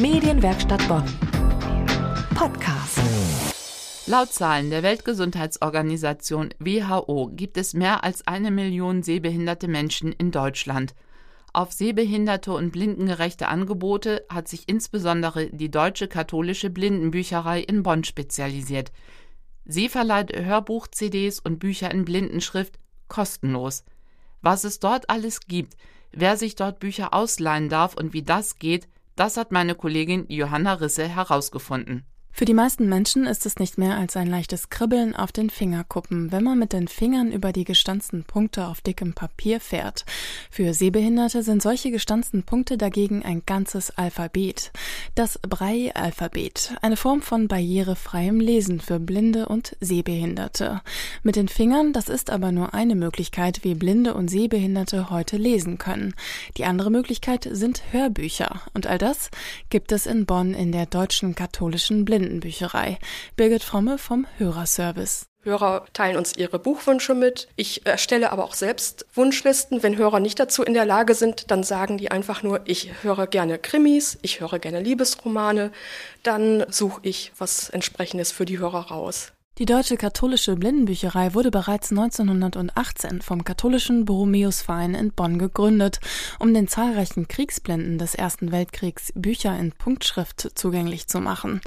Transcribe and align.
Medienwerkstatt 0.00 0.86
Bonn. 0.86 1.02
Podcast. 2.36 3.00
Laut 4.06 4.32
Zahlen 4.32 4.70
der 4.70 4.84
Weltgesundheitsorganisation 4.84 6.50
WHO 6.60 7.32
gibt 7.32 7.56
es 7.56 7.74
mehr 7.74 8.04
als 8.04 8.24
eine 8.24 8.52
Million 8.52 9.02
sehbehinderte 9.02 9.66
Menschen 9.66 10.12
in 10.12 10.30
Deutschland. 10.30 10.94
Auf 11.52 11.72
sehbehinderte 11.72 12.52
und 12.52 12.70
blindengerechte 12.70 13.48
Angebote 13.48 14.24
hat 14.28 14.46
sich 14.46 14.68
insbesondere 14.68 15.50
die 15.50 15.70
Deutsche 15.70 16.06
Katholische 16.06 16.70
Blindenbücherei 16.70 17.60
in 17.60 17.82
Bonn 17.82 18.04
spezialisiert. 18.04 18.92
Sie 19.64 19.88
verleiht 19.88 20.32
Hörbuch-CDs 20.32 21.40
und 21.40 21.58
Bücher 21.58 21.90
in 21.90 22.04
Blindenschrift 22.04 22.78
kostenlos. 23.08 23.84
Was 24.42 24.62
es 24.62 24.78
dort 24.78 25.10
alles 25.10 25.40
gibt, 25.40 25.76
wer 26.12 26.36
sich 26.36 26.54
dort 26.54 26.78
Bücher 26.78 27.12
ausleihen 27.12 27.68
darf 27.68 27.94
und 27.94 28.12
wie 28.12 28.22
das 28.22 28.60
geht, 28.60 28.86
das 29.18 29.36
hat 29.36 29.50
meine 29.50 29.74
Kollegin 29.74 30.26
Johanna 30.28 30.74
Risse 30.74 31.08
herausgefunden. 31.08 32.06
Für 32.30 32.44
die 32.44 32.54
meisten 32.54 32.88
Menschen 32.88 33.26
ist 33.26 33.46
es 33.46 33.56
nicht 33.58 33.78
mehr 33.78 33.96
als 33.96 34.16
ein 34.16 34.28
leichtes 34.28 34.70
Kribbeln 34.70 35.16
auf 35.16 35.32
den 35.32 35.50
Fingerkuppen, 35.50 36.30
wenn 36.30 36.44
man 36.44 36.56
mit 36.56 36.72
den 36.72 36.86
Fingern 36.86 37.32
über 37.32 37.50
die 37.50 37.64
gestanzten 37.64 38.22
Punkte 38.22 38.68
auf 38.68 38.80
dickem 38.80 39.12
Papier 39.12 39.58
fährt. 39.58 40.04
Für 40.48 40.72
Sehbehinderte 40.72 41.42
sind 41.42 41.62
solche 41.62 41.90
gestanzten 41.90 42.44
Punkte 42.44 42.78
dagegen 42.78 43.24
ein 43.24 43.42
ganzes 43.44 43.90
Alphabet. 43.90 44.70
Das 45.16 45.40
Braille-Alphabet, 45.40 46.76
eine 46.80 46.96
Form 46.96 47.22
von 47.22 47.48
barrierefreiem 47.48 48.38
Lesen 48.38 48.78
für 48.78 49.00
Blinde 49.00 49.46
und 49.46 49.76
Sehbehinderte. 49.80 50.80
Mit 51.24 51.34
den 51.34 51.48
Fingern, 51.48 51.92
das 51.92 52.08
ist 52.08 52.30
aber 52.30 52.52
nur 52.52 52.72
eine 52.72 52.94
Möglichkeit, 52.94 53.64
wie 53.64 53.74
Blinde 53.74 54.14
und 54.14 54.28
Sehbehinderte 54.28 55.10
heute 55.10 55.38
lesen 55.38 55.76
können. 55.78 56.14
Die 56.56 56.66
andere 56.66 56.92
Möglichkeit 56.92 57.48
sind 57.50 57.82
Hörbücher. 57.90 58.60
Und 58.74 58.86
all 58.86 58.98
das 58.98 59.30
gibt 59.70 59.90
es 59.90 60.06
in 60.06 60.24
Bonn 60.24 60.54
in 60.54 60.70
der 60.70 60.86
Deutschen 60.86 61.34
Katholischen 61.34 62.04
Blinden 62.04 62.17
Blindenbücherei. 62.18 62.98
Birgit 63.36 63.62
Fromme 63.62 63.96
vom 63.96 64.26
Hörerservice. 64.38 65.26
Hörer 65.42 65.86
teilen 65.92 66.16
uns 66.16 66.36
ihre 66.36 66.58
Buchwünsche 66.58 67.14
mit. 67.14 67.48
Ich 67.54 67.86
erstelle 67.86 68.32
aber 68.32 68.44
auch 68.44 68.54
selbst 68.54 69.06
Wunschlisten. 69.14 69.84
Wenn 69.84 69.96
Hörer 69.96 70.18
nicht 70.18 70.40
dazu 70.40 70.64
in 70.64 70.74
der 70.74 70.84
Lage 70.84 71.14
sind, 71.14 71.50
dann 71.52 71.62
sagen 71.62 71.96
die 71.96 72.10
einfach 72.10 72.42
nur, 72.42 72.60
ich 72.64 72.90
höre 73.02 73.28
gerne 73.28 73.58
Krimis, 73.58 74.18
ich 74.22 74.40
höre 74.40 74.58
gerne 74.58 74.80
Liebesromane. 74.80 75.70
Dann 76.24 76.66
suche 76.70 77.00
ich 77.04 77.32
was 77.38 77.70
entsprechendes 77.70 78.32
für 78.32 78.44
die 78.44 78.58
Hörer 78.58 78.88
raus. 78.88 79.32
Die 79.58 79.66
Deutsche 79.66 79.96
Katholische 79.96 80.54
Blindenbücherei 80.54 81.34
wurde 81.34 81.50
bereits 81.50 81.90
1918 81.90 83.22
vom 83.22 83.42
katholischen 83.42 84.04
Borromäusverein 84.04 84.94
in 84.94 85.10
Bonn 85.10 85.36
gegründet, 85.40 85.98
um 86.38 86.54
den 86.54 86.68
zahlreichen 86.68 87.26
Kriegsblinden 87.26 87.98
des 87.98 88.14
Ersten 88.14 88.52
Weltkriegs 88.52 89.12
Bücher 89.16 89.58
in 89.58 89.72
Punktschrift 89.72 90.52
zugänglich 90.54 91.08
zu 91.08 91.18
machen. 91.18 91.60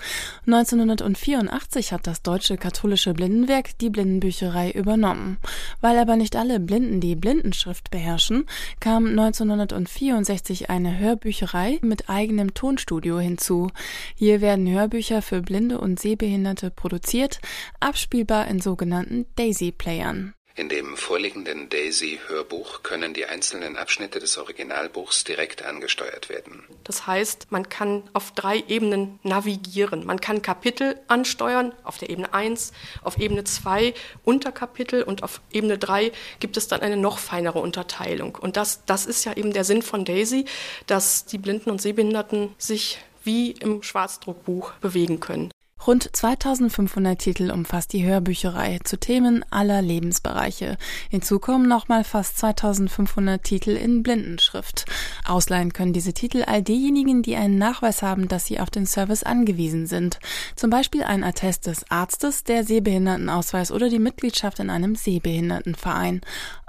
1984 0.47 1.91
hat 1.91 2.07
das 2.07 2.21
Deutsche 2.21 2.55
Katholische 2.55 3.13
Blindenwerk 3.13 3.77
die 3.79 3.89
Blindenbücherei 3.89 4.71
übernommen. 4.71 5.37
Weil 5.81 5.97
aber 5.97 6.15
nicht 6.15 6.37
alle 6.37 6.61
Blinden 6.61 7.01
die 7.01 7.17
Blindenschrift 7.17 7.91
beherrschen, 7.91 8.45
kam 8.79 9.07
1964 9.07 10.69
eine 10.69 10.97
Hörbücherei 10.97 11.79
mit 11.81 12.09
eigenem 12.09 12.53
Tonstudio 12.53 13.19
hinzu. 13.19 13.69
Hier 14.15 14.39
werden 14.39 14.69
Hörbücher 14.69 15.21
für 15.21 15.41
Blinde 15.41 15.77
und 15.77 15.99
Sehbehinderte 15.99 16.71
produziert, 16.71 17.41
abspielbar 17.81 18.47
in 18.47 18.61
sogenannten 18.61 19.25
Daisy-Playern. 19.35 20.33
In 20.53 20.67
dem 20.67 20.97
vorliegenden 20.97 21.69
Daisy-Hörbuch 21.69 22.83
können 22.83 23.13
die 23.13 23.25
einzelnen 23.25 23.77
Abschnitte 23.77 24.19
des 24.19 24.37
Originalbuchs 24.37 25.23
direkt 25.23 25.63
angesteuert 25.63 26.27
werden. 26.27 26.63
Das 26.83 27.07
heißt, 27.07 27.47
man 27.51 27.69
kann 27.69 28.03
auf 28.11 28.33
drei 28.33 28.61
Ebenen 28.67 29.19
navigieren. 29.23 30.05
Man 30.05 30.19
kann 30.19 30.41
Kapitel 30.41 30.99
ansteuern, 31.07 31.73
auf 31.83 31.97
der 31.97 32.09
Ebene 32.09 32.33
1, 32.33 32.73
auf 33.01 33.17
Ebene 33.17 33.45
2 33.45 33.93
Unterkapitel 34.25 35.03
und 35.03 35.23
auf 35.23 35.39
Ebene 35.53 35.77
3 35.77 36.11
gibt 36.41 36.57
es 36.57 36.67
dann 36.67 36.81
eine 36.81 36.97
noch 36.97 37.17
feinere 37.17 37.59
Unterteilung. 37.59 38.35
Und 38.35 38.57
das, 38.57 38.83
das 38.85 39.05
ist 39.05 39.23
ja 39.23 39.33
eben 39.37 39.53
der 39.53 39.63
Sinn 39.63 39.81
von 39.81 40.03
Daisy, 40.03 40.45
dass 40.85 41.25
die 41.25 41.37
Blinden 41.37 41.69
und 41.69 41.81
Sehbehinderten 41.81 42.53
sich 42.57 42.99
wie 43.23 43.51
im 43.51 43.83
Schwarzdruckbuch 43.83 44.73
bewegen 44.81 45.21
können. 45.21 45.51
Rund 45.87 46.15
2500 46.15 47.17
Titel 47.17 47.49
umfasst 47.49 47.91
die 47.91 48.05
Hörbücherei 48.05 48.79
zu 48.83 48.99
Themen 48.99 49.43
aller 49.49 49.81
Lebensbereiche. 49.81 50.77
Hinzu 51.09 51.39
kommen 51.39 51.67
nochmal 51.67 52.03
fast 52.03 52.37
2500 52.37 53.43
Titel 53.43 53.71
in 53.71 54.03
Blindenschrift. 54.03 54.85
Ausleihen 55.25 55.73
können 55.73 55.91
diese 55.91 56.13
Titel 56.13 56.43
all 56.45 56.61
diejenigen, 56.61 57.23
die 57.23 57.35
einen 57.35 57.57
Nachweis 57.57 58.03
haben, 58.03 58.27
dass 58.27 58.45
sie 58.45 58.59
auf 58.59 58.69
den 58.69 58.85
Service 58.85 59.23
angewiesen 59.23 59.87
sind. 59.87 60.19
Zum 60.55 60.69
Beispiel 60.69 61.01
ein 61.01 61.23
Attest 61.23 61.65
des 61.65 61.89
Arztes, 61.89 62.43
der 62.43 62.63
Sehbehindertenausweis 62.63 63.71
oder 63.71 63.89
die 63.89 63.97
Mitgliedschaft 63.97 64.59
in 64.59 64.69
einem 64.69 64.93
Sehbehindertenverein. 64.95 66.21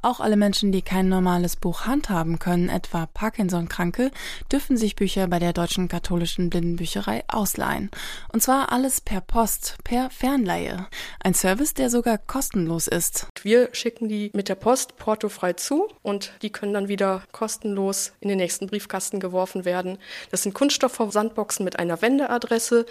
Auch 0.04 0.18
alle 0.18 0.36
Menschen, 0.36 0.72
die 0.72 0.82
kein 0.82 1.08
normales 1.08 1.54
Buch 1.54 1.86
handhaben 1.86 2.40
können, 2.40 2.68
etwa 2.68 3.06
Parkinson-Kranke, 3.06 4.10
dürfen 4.50 4.76
sich 4.76 4.96
Bücher 4.96 5.28
bei 5.28 5.38
der 5.38 5.52
Deutschen 5.52 5.86
Katholischen 5.86 6.50
Blindenbücherei 6.50 7.22
ausleihen. 7.28 7.88
Und 8.32 8.42
zwar 8.42 8.72
alles 8.72 9.01
per 9.04 9.20
Post, 9.20 9.76
per 9.84 10.10
Fernleihe. 10.10 10.86
Ein 11.20 11.34
Service, 11.34 11.74
der 11.74 11.90
sogar 11.90 12.18
kostenlos 12.18 12.86
ist. 12.86 13.26
Wir 13.42 13.68
schicken 13.72 14.08
die 14.08 14.30
mit 14.34 14.48
der 14.48 14.54
Post 14.54 14.96
portofrei 14.96 15.52
zu 15.54 15.88
und 16.02 16.32
die 16.42 16.50
können 16.50 16.74
dann 16.74 16.88
wieder 16.88 17.22
kostenlos 17.32 18.12
in 18.20 18.28
den 18.28 18.38
nächsten 18.38 18.66
Briefkasten 18.66 19.20
geworfen 19.20 19.64
werden. 19.64 19.98
Das 20.30 20.42
sind 20.42 20.54
Kunststoffversandboxen 20.54 21.64
mit 21.64 21.78
einer 21.78 22.02
Wendeadresse. 22.02 22.86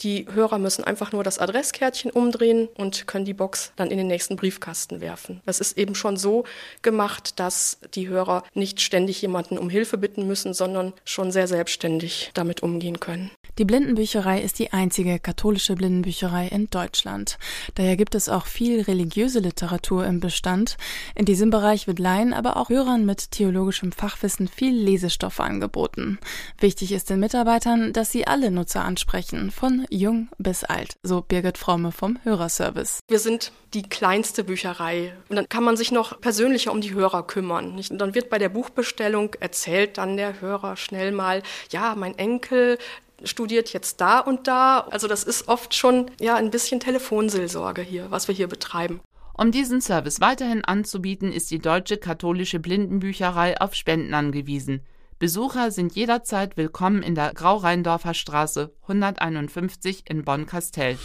Die 0.00 0.26
Hörer 0.32 0.58
müssen 0.58 0.84
einfach 0.84 1.12
nur 1.12 1.24
das 1.24 1.38
Adresskärtchen 1.38 2.10
umdrehen 2.10 2.68
und 2.76 3.06
können 3.06 3.24
die 3.24 3.34
Box 3.34 3.72
dann 3.76 3.90
in 3.90 3.98
den 3.98 4.06
nächsten 4.06 4.36
Briefkasten 4.36 5.00
werfen. 5.00 5.40
Das 5.46 5.60
ist 5.60 5.78
eben 5.78 5.94
schon 5.94 6.16
so, 6.16 6.44
gemacht, 6.82 7.38
dass 7.38 7.78
die 7.94 8.08
Hörer 8.08 8.44
nicht 8.54 8.80
ständig 8.80 9.22
jemanden 9.22 9.58
um 9.58 9.70
Hilfe 9.70 9.98
bitten 9.98 10.26
müssen, 10.26 10.54
sondern 10.54 10.92
schon 11.04 11.32
sehr 11.32 11.48
selbstständig 11.48 12.30
damit 12.34 12.62
umgehen 12.62 13.00
können. 13.00 13.30
Die 13.58 13.66
Blindenbücherei 13.66 14.40
ist 14.40 14.58
die 14.58 14.72
einzige 14.72 15.18
katholische 15.18 15.74
Blindenbücherei 15.74 16.48
in 16.48 16.70
Deutschland. 16.70 17.38
Daher 17.74 17.96
gibt 17.98 18.14
es 18.14 18.30
auch 18.30 18.46
viel 18.46 18.80
religiöse 18.80 19.40
Literatur 19.40 20.06
im 20.06 20.20
Bestand. 20.20 20.78
In 21.14 21.26
diesem 21.26 21.50
Bereich 21.50 21.86
wird 21.86 21.98
Laien, 21.98 22.32
aber 22.32 22.56
auch 22.56 22.70
Hörern 22.70 23.04
mit 23.04 23.30
theologischem 23.30 23.92
Fachwissen 23.92 24.48
viel 24.48 24.74
Lesestoff 24.74 25.38
angeboten. 25.38 26.18
Wichtig 26.60 26.92
ist 26.92 27.10
den 27.10 27.20
Mitarbeitern, 27.20 27.92
dass 27.92 28.10
sie 28.10 28.26
alle 28.26 28.50
Nutzer 28.50 28.84
ansprechen, 28.84 29.50
von 29.50 29.86
jung 29.90 30.30
bis 30.38 30.64
alt, 30.64 30.96
so 31.02 31.20
Birgit 31.20 31.58
Fromme 31.58 31.92
vom 31.92 32.18
Hörerservice. 32.24 33.00
Wir 33.10 33.18
sind 33.18 33.52
die 33.74 33.82
kleinste 33.82 34.44
Bücherei 34.44 35.12
und 35.28 35.36
dann 35.36 35.48
kann 35.50 35.64
man 35.64 35.76
sich 35.76 35.92
noch 35.92 36.20
persönlicher 36.22 36.72
um 36.72 36.80
die 36.80 36.94
Hörer 36.94 37.26
kümmern. 37.26 37.72
Und 37.72 37.98
dann 37.98 38.14
wird 38.14 38.30
bei 38.30 38.38
der 38.38 38.48
Buchbestellung 38.48 39.34
erzählt 39.40 39.98
dann 39.98 40.16
der 40.16 40.40
Hörer 40.40 40.76
schnell 40.78 41.12
mal, 41.12 41.42
ja, 41.70 41.94
mein 41.94 42.16
Enkel, 42.16 42.78
studiert 43.24 43.72
jetzt 43.72 44.00
da 44.00 44.20
und 44.20 44.46
da. 44.46 44.80
Also 44.90 45.08
das 45.08 45.24
ist 45.24 45.48
oft 45.48 45.74
schon 45.74 46.10
ja 46.20 46.36
ein 46.36 46.50
bisschen 46.50 46.80
Telefonseelsorge 46.80 47.82
hier, 47.82 48.10
was 48.10 48.28
wir 48.28 48.34
hier 48.34 48.48
betreiben. 48.48 49.00
Um 49.36 49.50
diesen 49.50 49.80
Service 49.80 50.20
weiterhin 50.20 50.64
anzubieten, 50.64 51.32
ist 51.32 51.50
die 51.50 51.58
Deutsche 51.58 51.96
Katholische 51.96 52.58
Blindenbücherei 52.58 53.60
auf 53.60 53.74
Spenden 53.74 54.14
angewiesen. 54.14 54.82
Besucher 55.18 55.70
sind 55.70 55.94
jederzeit 55.94 56.56
willkommen 56.56 57.02
in 57.02 57.14
der 57.14 57.32
Grau-Rheindorfer 57.32 58.12
Straße 58.12 58.72
151 58.82 60.04
in 60.08 60.24
Bonn-Kastell. 60.24 60.98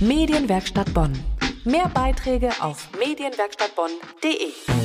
Medienwerkstatt 0.00 0.92
Bonn. 0.94 1.12
Mehr 1.64 1.90
Beiträge 1.92 2.50
auf 2.60 2.88
medienwerkstattbonn.de. 2.98 4.79